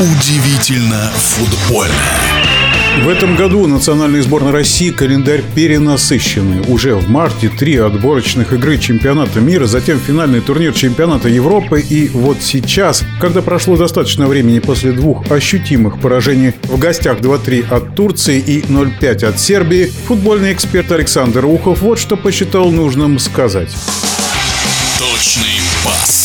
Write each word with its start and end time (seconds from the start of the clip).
Удивительно 0.00 1.10
футбольно. 1.16 1.92
В 3.02 3.08
этом 3.08 3.34
году 3.34 3.66
национальной 3.66 4.20
сборной 4.20 4.52
России 4.52 4.90
календарь 4.90 5.42
перенасыщенный. 5.56 6.60
Уже 6.68 6.94
в 6.94 7.10
марте 7.10 7.48
три 7.48 7.76
отборочных 7.78 8.52
игры 8.52 8.78
чемпионата 8.78 9.40
мира, 9.40 9.66
затем 9.66 9.98
финальный 9.98 10.40
турнир 10.40 10.72
чемпионата 10.72 11.28
Европы. 11.28 11.80
И 11.80 12.08
вот 12.10 12.36
сейчас, 12.42 13.02
когда 13.20 13.42
прошло 13.42 13.76
достаточно 13.76 14.28
времени 14.28 14.60
после 14.60 14.92
двух 14.92 15.28
ощутимых 15.32 16.00
поражений 16.00 16.52
в 16.62 16.78
гостях 16.78 17.18
2-3 17.18 17.68
от 17.68 17.96
Турции 17.96 18.38
и 18.38 18.60
0-5 18.60 19.24
от 19.24 19.40
Сербии, 19.40 19.90
футбольный 20.06 20.52
эксперт 20.52 20.92
Александр 20.92 21.44
Ухов 21.44 21.82
вот 21.82 21.98
что 21.98 22.16
посчитал 22.16 22.70
нужным 22.70 23.18
сказать. 23.18 23.74
Точный 25.00 25.60
пас. 25.84 26.17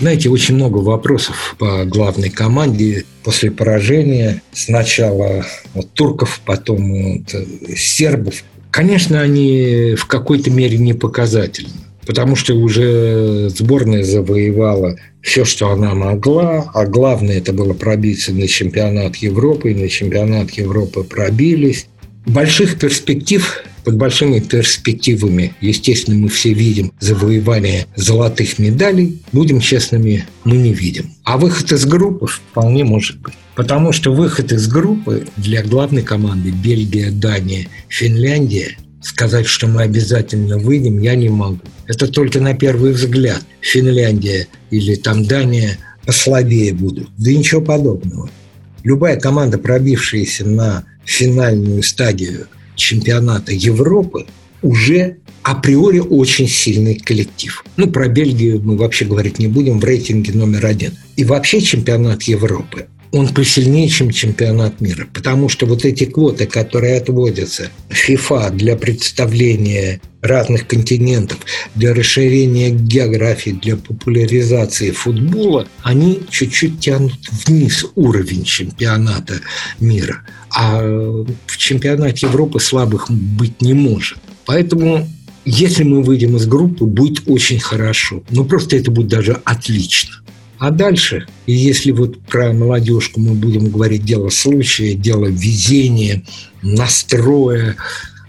Знаете, 0.00 0.30
очень 0.30 0.54
много 0.54 0.78
вопросов 0.78 1.54
по 1.58 1.84
главной 1.84 2.30
команде 2.30 3.04
после 3.22 3.50
поражения. 3.50 4.42
Сначала 4.52 5.44
вот, 5.74 5.92
турков, 5.92 6.40
потом 6.44 7.18
вот, 7.18 7.34
сербов. 7.76 8.42
Конечно, 8.70 9.20
они 9.20 9.94
в 9.98 10.06
какой-то 10.06 10.50
мере 10.50 10.78
не 10.78 10.94
показательны 10.94 11.70
потому 12.06 12.34
что 12.34 12.54
уже 12.54 13.50
сборная 13.50 14.02
завоевала 14.02 14.96
все, 15.22 15.44
что 15.44 15.70
она 15.70 15.94
могла, 15.94 16.68
а 16.74 16.84
главное 16.84 17.38
это 17.38 17.52
было 17.52 17.72
пробиться 17.72 18.32
на 18.32 18.48
чемпионат 18.48 19.14
Европы, 19.16 19.70
и 19.70 19.76
на 19.76 19.88
чемпионат 19.88 20.50
Европы 20.50 21.04
пробились. 21.04 21.86
Больших 22.26 22.80
перспектив 22.80 23.62
под 23.90 23.98
большими 23.98 24.38
перспективами, 24.38 25.52
естественно, 25.60 26.16
мы 26.16 26.28
все 26.28 26.52
видим 26.52 26.92
завоевание 27.00 27.86
золотых 27.96 28.60
медалей. 28.60 29.20
Будем 29.32 29.58
честными, 29.58 30.26
мы 30.44 30.58
не 30.58 30.72
видим. 30.72 31.10
А 31.24 31.36
выход 31.36 31.72
из 31.72 31.84
группы 31.86 32.28
вполне 32.28 32.84
может 32.84 33.18
быть. 33.18 33.34
Потому 33.56 33.90
что 33.90 34.14
выход 34.14 34.52
из 34.52 34.68
группы 34.68 35.26
для 35.36 35.64
главной 35.64 36.02
команды 36.02 36.50
Бельгия, 36.50 37.10
Дания, 37.10 37.66
Финляндия 37.88 38.76
сказать, 39.02 39.46
что 39.46 39.66
мы 39.66 39.82
обязательно 39.82 40.56
выйдем, 40.56 41.00
я 41.00 41.16
не 41.16 41.28
могу. 41.28 41.58
Это 41.88 42.06
только 42.06 42.38
на 42.38 42.54
первый 42.54 42.92
взгляд. 42.92 43.42
Финляндия 43.60 44.46
или 44.70 44.94
там 44.94 45.24
Дания 45.24 45.78
послабее 46.06 46.74
будут. 46.74 47.08
Да 47.18 47.32
ничего 47.32 47.60
подобного. 47.60 48.30
Любая 48.84 49.18
команда, 49.18 49.58
пробившаяся 49.58 50.46
на 50.46 50.84
финальную 51.04 51.82
стадию 51.82 52.46
чемпионата 52.80 53.52
Европы 53.52 54.26
уже 54.62 55.16
априори 55.42 56.00
очень 56.00 56.48
сильный 56.48 56.96
коллектив. 56.96 57.64
Ну, 57.76 57.86
про 57.90 58.08
Бельгию 58.08 58.60
мы 58.62 58.76
вообще 58.76 59.04
говорить 59.04 59.38
не 59.38 59.46
будем 59.46 59.80
в 59.80 59.84
рейтинге 59.84 60.32
номер 60.32 60.66
один. 60.66 60.92
И 61.16 61.24
вообще 61.24 61.60
чемпионат 61.60 62.24
Европы 62.24 62.88
он 63.12 63.28
посильнее, 63.28 63.88
чем 63.88 64.10
чемпионат 64.10 64.80
мира. 64.80 65.06
Потому 65.12 65.48
что 65.48 65.66
вот 65.66 65.84
эти 65.84 66.04
квоты, 66.04 66.46
которые 66.46 66.98
отводятся 66.98 67.70
ФИФА 67.88 68.50
для 68.50 68.76
представления 68.76 70.00
разных 70.22 70.66
континентов, 70.66 71.38
для 71.74 71.94
расширения 71.94 72.70
географии, 72.70 73.50
для 73.50 73.76
популяризации 73.76 74.90
футбола, 74.90 75.66
они 75.82 76.20
чуть-чуть 76.30 76.80
тянут 76.80 77.14
вниз 77.46 77.86
уровень 77.94 78.44
чемпионата 78.44 79.40
мира. 79.80 80.22
А 80.54 80.80
в 80.82 81.56
чемпионате 81.56 82.26
Европы 82.26 82.60
слабых 82.60 83.10
быть 83.10 83.60
не 83.60 83.74
может. 83.74 84.18
Поэтому 84.46 85.08
если 85.44 85.84
мы 85.84 86.02
выйдем 86.02 86.36
из 86.36 86.46
группы, 86.46 86.84
будет 86.84 87.22
очень 87.26 87.58
хорошо. 87.58 88.22
Ну, 88.30 88.44
просто 88.44 88.76
это 88.76 88.90
будет 88.90 89.08
даже 89.08 89.40
отлично. 89.44 90.16
А 90.60 90.70
дальше, 90.70 91.26
если 91.46 91.90
вот 91.90 92.20
про 92.20 92.52
молодежку 92.52 93.18
мы 93.18 93.32
будем 93.32 93.70
говорить 93.70 94.04
дело 94.04 94.28
случая, 94.28 94.92
дело 94.92 95.24
везения, 95.24 96.22
настроя, 96.60 97.76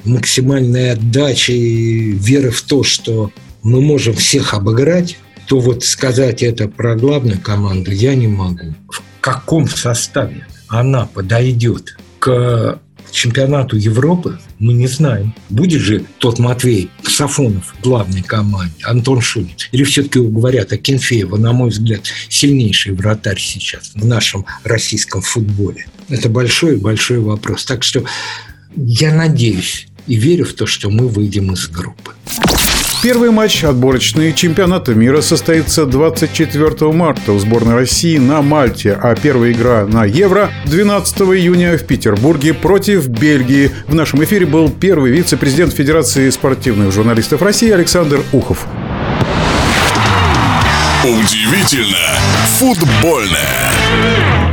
максимальной 0.05 0.93
отдачи, 0.93 1.51
веры 1.51 2.51
в 2.51 2.61
то, 2.61 2.83
что 2.83 3.31
мы 3.63 3.81
можем 3.81 4.13
всех 4.13 4.53
обыграть, 4.53 5.17
то 5.45 5.59
вот 5.59 5.83
сказать 5.83 6.41
это 6.41 6.69
про 6.69 6.95
главную 6.95 7.37
команду 7.37 7.91
я 7.91 8.15
не 8.15 8.29
могу. 8.29 8.75
В 8.89 9.01
каком 9.19 9.67
составе 9.67 10.47
она 10.69 11.07
подойдет 11.07 11.97
к 12.19 12.79
чемпионату 13.11 13.77
Европы 13.77 14.39
мы 14.59 14.73
не 14.73 14.87
знаем. 14.87 15.33
Будет 15.49 15.81
же 15.81 16.05
тот 16.17 16.39
Матвей 16.39 16.89
Сафонов 17.03 17.73
в 17.77 17.83
главной 17.83 18.21
команде, 18.21 18.83
Антон 18.83 19.21
Шулиц? 19.21 19.69
Или 19.71 19.83
все-таки 19.83 20.19
говорят 20.19 20.71
о 20.71 20.77
Кенфеева, 20.77 21.37
на 21.37 21.53
мой 21.53 21.69
взгляд, 21.69 22.01
сильнейший 22.29 22.93
вратарь 22.93 23.39
сейчас 23.39 23.91
в 23.95 24.05
нашем 24.05 24.45
российском 24.63 25.21
футболе? 25.21 25.85
Это 26.09 26.29
большой-большой 26.29 27.19
вопрос. 27.19 27.65
Так 27.65 27.83
что 27.83 28.03
я 28.75 29.13
надеюсь 29.13 29.87
и 30.07 30.15
верю 30.15 30.45
в 30.45 30.53
то, 30.53 30.65
что 30.65 30.89
мы 30.89 31.07
выйдем 31.07 31.53
из 31.53 31.67
группы. 31.67 32.11
Первый 33.01 33.31
матч 33.31 33.63
отборочный 33.63 34.31
чемпионата 34.31 34.93
мира 34.93 35.21
состоится 35.21 35.87
24 35.87 36.91
марта 36.91 37.31
в 37.31 37.39
сборной 37.39 37.73
России 37.73 38.19
на 38.19 38.43
Мальте, 38.43 38.93
а 38.93 39.15
первая 39.15 39.53
игра 39.53 39.87
на 39.87 40.05
Евро 40.05 40.51
12 40.67 41.21
июня 41.21 41.79
в 41.79 41.83
Петербурге 41.87 42.53
против 42.53 43.07
Бельгии. 43.07 43.71
В 43.87 43.95
нашем 43.95 44.23
эфире 44.23 44.45
был 44.45 44.69
первый 44.69 45.11
вице-президент 45.11 45.73
Федерации 45.73 46.29
спортивных 46.29 46.91
журналистов 46.91 47.41
России 47.41 47.71
Александр 47.71 48.21
Ухов. 48.31 48.67
Удивительно 51.03 51.97
футбольное. 52.59 54.50